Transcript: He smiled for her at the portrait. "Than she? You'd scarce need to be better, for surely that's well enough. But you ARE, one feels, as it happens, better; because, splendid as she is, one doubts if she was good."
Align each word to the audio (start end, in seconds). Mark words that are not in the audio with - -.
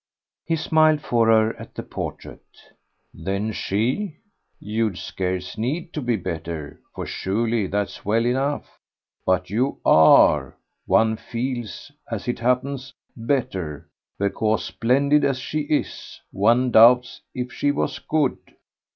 He 0.47 0.55
smiled 0.55 0.99
for 1.01 1.27
her 1.27 1.55
at 1.59 1.75
the 1.75 1.83
portrait. 1.83 2.41
"Than 3.13 3.51
she? 3.51 4.17
You'd 4.59 4.97
scarce 4.97 5.59
need 5.59 5.93
to 5.93 6.01
be 6.01 6.15
better, 6.15 6.79
for 6.95 7.05
surely 7.05 7.67
that's 7.67 8.03
well 8.03 8.25
enough. 8.25 8.79
But 9.27 9.51
you 9.51 9.79
ARE, 9.85 10.57
one 10.87 11.17
feels, 11.17 11.91
as 12.09 12.27
it 12.27 12.39
happens, 12.39 12.95
better; 13.15 13.87
because, 14.17 14.65
splendid 14.65 15.23
as 15.23 15.37
she 15.37 15.59
is, 15.59 16.19
one 16.31 16.71
doubts 16.71 17.21
if 17.35 17.53
she 17.53 17.69
was 17.69 17.99
good." 17.99 18.39